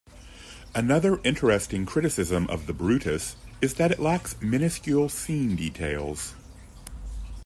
[0.73, 6.33] Another interesting criticism of the Brutus is that it lacks miniscule scene details.